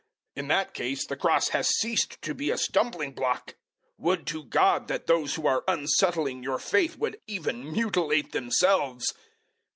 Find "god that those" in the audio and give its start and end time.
4.45-5.35